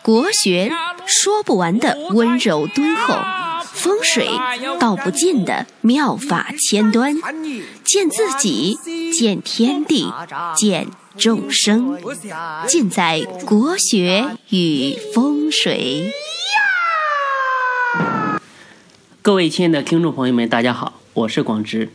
[0.00, 0.70] 国学
[1.06, 3.18] 说不完的温柔敦厚，
[3.64, 4.28] 风水
[4.78, 7.16] 道不尽的妙法千端，
[7.82, 8.78] 见自己，
[9.12, 10.12] 见天地，
[10.56, 10.86] 见
[11.16, 11.98] 众生，
[12.68, 16.12] 尽在国学与风水。
[19.20, 21.90] 各位亲爱的听众朋友们，大家好，我是广之。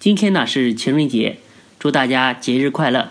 [0.00, 1.40] 今天呢是情人节，
[1.78, 3.10] 祝大家节日快乐。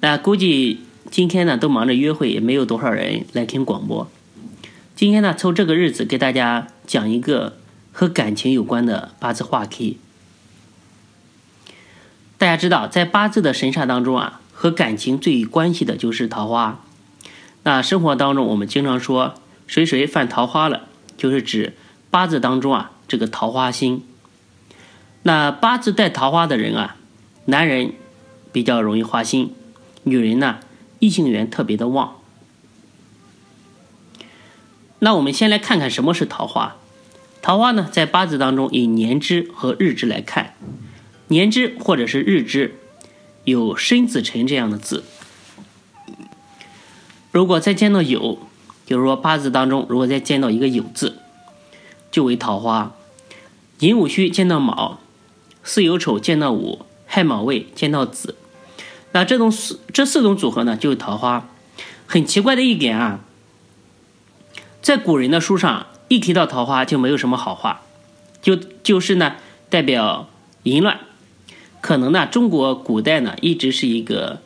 [0.00, 4.08] 那估计今天呢都忙着约会，也没有多少人来听广播。
[4.94, 7.56] 今天呢抽这个日子给大家讲一个
[7.92, 9.98] 和感情有关的八字话题。
[12.36, 16.84] 大家知道，在八字的神煞当中啊，和感情最关系的就是桃花。
[17.64, 19.34] 那生活当中我们经常说
[19.66, 21.74] 谁谁犯桃花了，就是指。
[22.10, 24.02] 八字当中啊，这个桃花星，
[25.24, 26.96] 那八字带桃花的人啊，
[27.44, 27.92] 男人
[28.50, 29.52] 比较容易花心，
[30.04, 30.58] 女人呢
[30.98, 32.16] 异性缘特别的旺。
[34.98, 36.76] 那我们先来看看什么是桃花。
[37.40, 40.54] 桃花呢，在八字当中以年支和日支来看，
[41.28, 42.74] 年支或者是日支
[43.44, 45.04] 有申子辰这样的字，
[47.30, 48.38] 如果再见到酉，
[48.84, 51.18] 就是说八字当中如果再见到一个酉字。
[52.10, 52.94] 就为桃花，
[53.80, 54.98] 寅午戌见到卯，
[55.62, 58.34] 巳酉丑见到午，亥卯未见到子，
[59.12, 61.48] 那这种四这四种组合呢，就是桃花。
[62.06, 63.20] 很奇怪的一点啊，
[64.80, 67.82] 在古人的书上一提到桃花就没有什么好话，
[68.40, 69.36] 就就是呢
[69.68, 70.28] 代表
[70.62, 71.00] 淫乱。
[71.80, 74.40] 可能呢中国古代呢一直是一个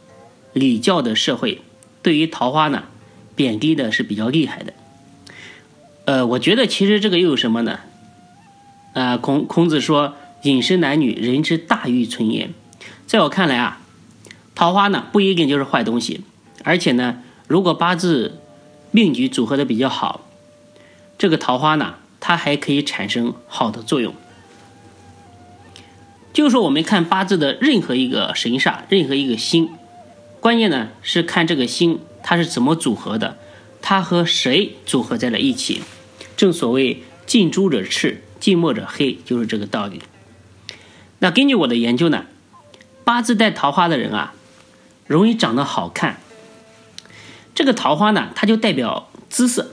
[0.52, 1.62] 礼教的社会，
[2.02, 2.84] 对于桃花呢
[3.36, 4.72] 贬低的是比较厉害的。
[6.04, 7.78] 呃，我觉得其实这个又有什么呢？
[8.94, 12.52] 啊，孔孔子说：“饮食男女，人之大欲存焉。”
[13.06, 13.80] 在我看来啊，
[14.54, 16.22] 桃花呢不一定就是坏东西，
[16.62, 18.40] 而且呢，如果八字
[18.90, 20.26] 命局组合的比较好，
[21.16, 24.14] 这个桃花呢，它还可以产生好的作用。
[26.32, 29.70] 就是说，我们看八字的任何一个神煞，任何一个星，
[30.40, 33.38] 关键呢是看这个星它是怎么组合的。
[33.82, 35.82] 它和谁组合在了一起？
[36.36, 40.00] 正所谓近朱者赤，近墨者黑，就是这个道理。
[41.18, 42.24] 那根据我的研究呢，
[43.04, 44.34] 八字带桃花的人啊，
[45.06, 46.18] 容易长得好看。
[47.54, 49.72] 这个桃花呢，它就代表姿色，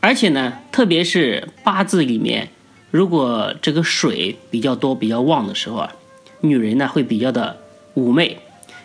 [0.00, 2.50] 而且呢，特别是八字里面，
[2.90, 5.92] 如果这个水比较多、比较旺的时候啊，
[6.40, 7.60] 女人呢会比较的
[7.94, 8.38] 妩媚。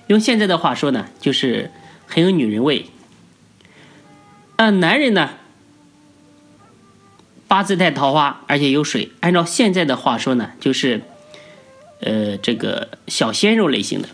[0.07, 1.71] 用现在的话说呢，就是
[2.07, 2.87] 很有女人味。
[4.57, 5.31] 那男人呢？
[7.47, 9.09] 八字带桃花，而且有水。
[9.19, 11.01] 按照现在的话说呢，就是，
[11.99, 14.07] 呃，这个小鲜肉类型的，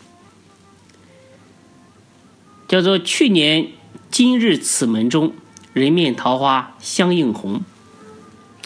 [2.67, 3.67] 叫做去年
[4.11, 5.33] 今日此门中，
[5.73, 7.61] 人面桃花相映红。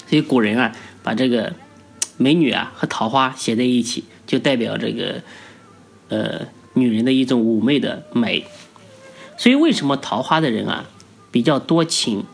[0.07, 1.53] 所以古人啊，把这个
[2.17, 5.21] 美女啊和桃花写在一起，就代表这个，
[6.09, 8.45] 呃，女人的一种妩媚的美。
[9.37, 10.89] 所以为什么桃花的人啊？
[11.31, 12.25] 比较多情，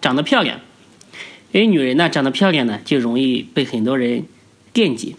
[0.00, 0.60] 长得漂亮，
[1.50, 4.24] 因为女人呢长得漂亮呢就容易被很多人
[4.72, 5.16] 惦记，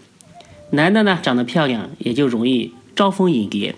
[0.70, 3.74] 男的呢长得漂亮也就容易招蜂引蝶。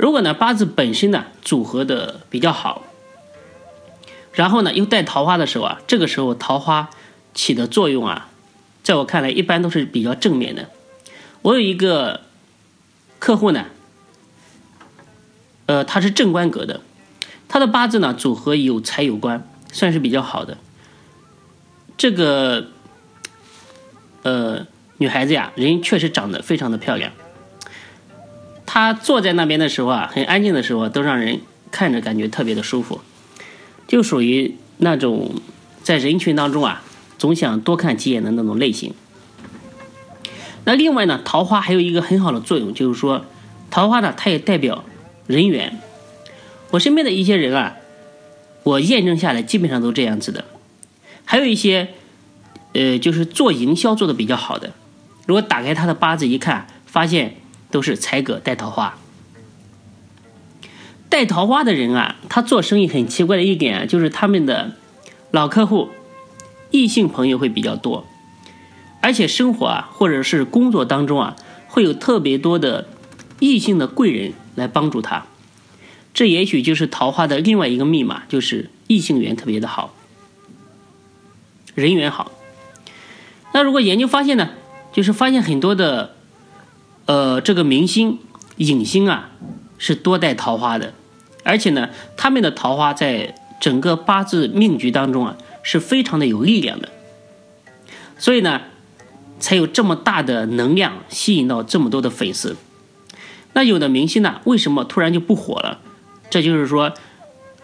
[0.00, 2.86] 如果呢八字本身呢组合的比较好，
[4.32, 6.88] 然后呢又带桃花的时候啊，这个时候桃花
[7.34, 8.30] 起的作用啊，
[8.82, 10.70] 在我看来一般都是比较正面的。
[11.42, 12.22] 我有一个
[13.18, 13.66] 客户呢，
[15.66, 16.80] 呃，他是正官格的。
[17.46, 20.56] 他的八字呢，组合有财有官，算是比较好的。
[21.98, 22.68] 这个，
[24.22, 27.12] 呃，女孩子呀，人确实长得非常的漂亮。
[28.72, 31.40] 他坐在那边的时候啊，很安静的时候，都让人
[31.72, 33.00] 看着感觉特别的舒服，
[33.88, 35.32] 就属于那种
[35.82, 36.80] 在人群当中啊，
[37.18, 38.94] 总想多看几眼的那种类型。
[40.62, 43.24] 那另外呢，桃花还有一个很好的作用，就是说，
[43.72, 44.84] 桃花呢，它也代表
[45.26, 45.80] 人缘。
[46.70, 47.74] 我身边的一些人啊，
[48.62, 50.44] 我验证下来基本上都这样子的。
[51.24, 51.88] 还有一些，
[52.74, 54.72] 呃，就是做营销做的比较好的，
[55.26, 57.34] 如果打开他的八字一看，发现
[57.70, 58.98] 都是才哥带桃花。
[61.08, 64.76] 带桃花的人啊，他做生意很奇怪的一点啊，就是他们的
[65.32, 65.88] 老客户、
[66.70, 68.06] 异性朋友会比较多，
[69.00, 71.36] 而且生活啊，或者是工作当中啊，
[71.66, 72.86] 会有特别多的
[73.40, 75.26] 异性的贵人来帮助他。
[76.14, 79.94] 这也许就是桃花的另外一个密码，就是异性缘特别的好，
[81.74, 82.30] 人缘好。
[83.52, 84.50] 那如果研究发现呢，
[84.92, 86.14] 就是发现很多的，
[87.10, 88.20] 呃，这个明星、
[88.58, 89.30] 影星啊，
[89.78, 90.94] 是多带桃花的，
[91.42, 96.88] 而且呢，他们的桃花在整个八字命局当中啊是非常的有力量的，
[98.16, 98.60] 所以呢，
[99.40, 102.56] 才有这么大的能量吸引到这么多的粉丝。
[103.54, 105.80] 那有的明星呢，为什么突然就不火了？
[106.30, 106.94] 这就是说，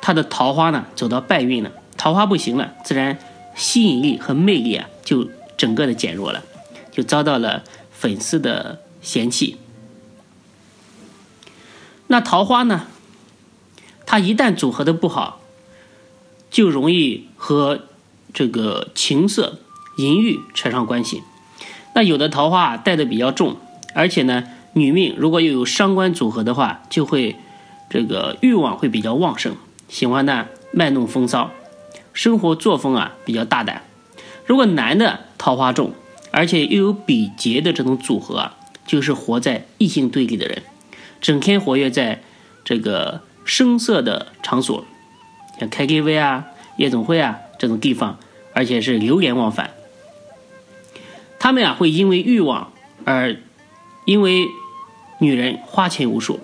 [0.00, 3.16] 他的桃花呢走到败运了，桃花不行了，自然
[3.54, 6.42] 吸引力和魅力啊就整个的减弱了，
[6.90, 7.62] 就遭到了
[7.92, 9.56] 粉丝的嫌弃。
[12.08, 12.88] 那桃花呢，
[14.04, 15.40] 它一旦组合的不好，
[16.50, 17.82] 就容易和
[18.34, 19.60] 这个情色、
[19.96, 21.22] 淫欲扯上关系。
[21.94, 23.56] 那有的桃花带的比较重，
[23.94, 24.48] 而且呢。
[24.78, 27.36] 女命如果又有伤官组合的话，就会
[27.88, 29.56] 这个欲望会比较旺盛，
[29.88, 31.50] 喜欢呢卖弄风骚，
[32.12, 33.84] 生活作风啊比较大胆。
[34.44, 35.94] 如果男的桃花重，
[36.30, 38.50] 而且又有比劫的这种组合，
[38.86, 40.62] 就是活在异性对立的人，
[41.20, 42.22] 整天活跃在
[42.64, 44.84] 这个声色的场所，
[45.60, 46.46] 像 KTV 啊、
[46.76, 48.18] 夜总会啊这种地方，
[48.52, 49.70] 而且是流连忘返。
[51.38, 52.72] 他们啊会因为欲望
[53.04, 53.36] 而
[54.04, 54.46] 因为。
[55.18, 56.40] 女人花钱无数，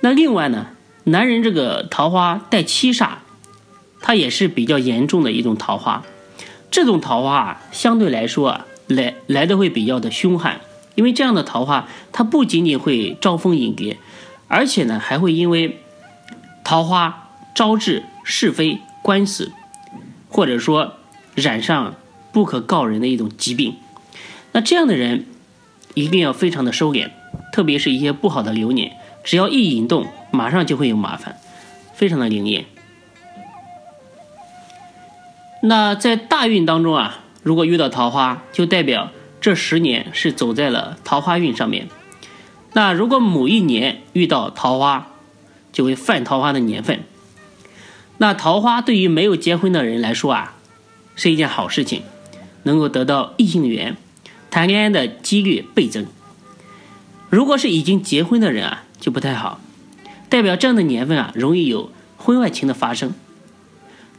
[0.00, 0.70] 那另外呢，
[1.04, 3.10] 男人这个桃花带七煞，
[4.00, 6.02] 它也是比较严重的一种桃花。
[6.72, 10.60] 这种桃花啊，相对来说啊，来来的会比较的凶悍，
[10.94, 13.98] 因为这样的桃花，它不仅仅会招蜂引蝶，
[14.48, 15.80] 而且呢，还会因为
[16.64, 19.52] 桃花招致是非官司，
[20.28, 20.94] 或者说
[21.34, 21.94] 染上
[22.32, 23.76] 不可告人的一种疾病。
[24.52, 25.26] 那这样的人
[25.94, 27.10] 一定要非常的收敛。
[27.50, 31.36] 特别是一些不好的流年，只要一引动，马上就会有麻烦，
[31.94, 32.64] 非常的灵验。
[35.62, 39.10] 那在大运当中啊，如果遇到桃花，就代表
[39.42, 41.88] 这十年是走在了桃花运上面。
[42.74, 45.08] 那如果某一年遇到桃花，
[45.72, 47.00] 就会犯桃花的年份。
[48.18, 50.54] 那桃花对于没有结婚的人来说啊，
[51.16, 52.02] 是一件好事情，
[52.62, 53.96] 能够得到异性缘，
[54.48, 56.06] 谈恋爱的几率倍增。
[57.28, 59.60] 如果是已经结婚的人啊，就不太好，
[60.28, 63.12] 代表这样的年份啊，容易有婚外情的发生。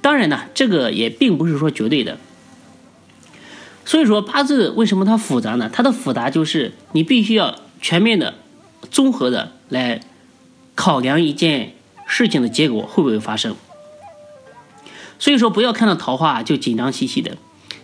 [0.01, 2.19] 当然呢，这个也并不是说绝对的。
[3.85, 5.69] 所以说八字为什么它复杂呢？
[5.71, 8.35] 它的复杂就是你必须要全面的、
[8.89, 9.99] 综合的来
[10.75, 11.73] 考量一件
[12.07, 13.55] 事情的结果会不会发生。
[15.19, 17.37] 所以说不要看到桃花就紧张兮兮的。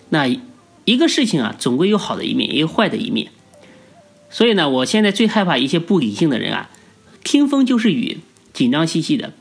[0.10, 0.28] 那
[0.86, 3.32] 一个事情啊，总归有好的一面，也有坏的一面。
[4.30, 6.70] 所以呢，我现在最害怕一些不理性的人啊，
[7.24, 8.20] 听风就是雨，
[8.54, 9.34] 紧张兮兮的。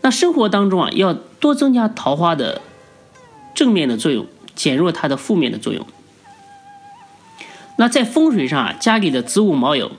[0.00, 2.60] 那生活当中啊，要多增加桃花的
[3.54, 5.86] 正面的作用，减弱它的负面的作用。
[7.76, 9.92] 那在风水上啊，家里的子午卯酉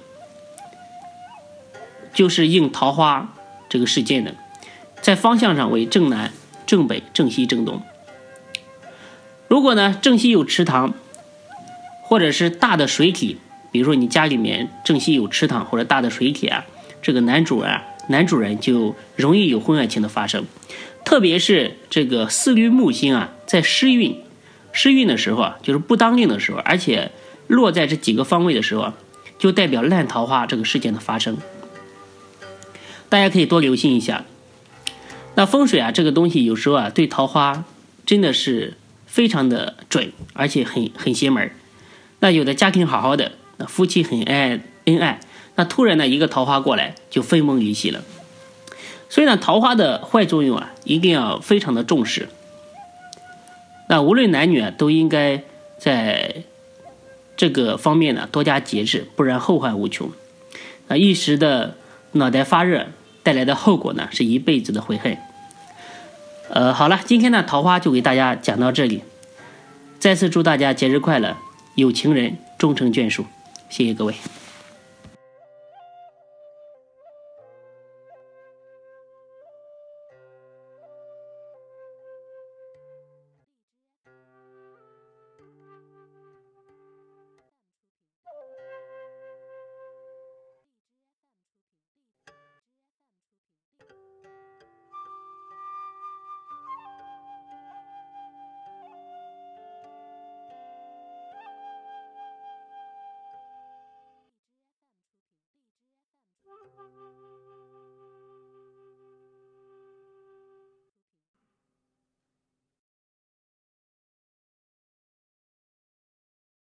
[2.13, 3.33] 就是应桃花
[3.67, 4.35] 这个事件的，
[5.01, 6.31] 在方向上为正南、
[6.65, 7.81] 正北、正西、正东。
[9.47, 10.93] 如果呢，正西有池塘，
[12.03, 13.37] 或者是大的水体。
[13.71, 16.63] 比如说你家里面正西有池塘或者大的水体啊，
[17.01, 20.45] 这个男主人啊，男主人就容易有婚外情的发生，
[21.03, 24.21] 特别是这个四绿木星啊，在失运、
[24.73, 27.11] 失运的时候啊，就是不当令的时候，而且
[27.47, 28.93] 落在这几个方位的时候啊，
[29.39, 31.37] 就代表烂桃花这个事件的发生。
[33.07, 34.25] 大家可以多留心一下。
[35.35, 37.63] 那风水啊，这个东西有时候啊，对桃花
[38.05, 38.75] 真的是
[39.05, 41.51] 非常的准，而且很很邪门
[42.19, 43.33] 那有的家庭好好的。
[43.57, 45.19] 那夫妻很爱恩爱，
[45.55, 48.03] 那突然呢一个桃花过来就分崩离析了。
[49.09, 52.29] 所以呢，桃花的坏作用啊，一定要非常的重视。
[53.87, 55.43] 那无论男女啊，都应该
[55.77, 56.43] 在
[57.35, 60.09] 这个方面呢多加节制，不然后患无穷。
[60.87, 61.75] 那一时的
[62.13, 62.87] 脑袋发热
[63.23, 65.17] 带来的后果呢，是一辈子的悔恨。
[66.49, 69.01] 呃，好了，今天呢桃花就给大家讲到这里，
[69.99, 71.35] 再次祝大家节日快乐，
[71.75, 73.25] 有情人终成眷属。
[73.69, 74.13] 谢谢各位。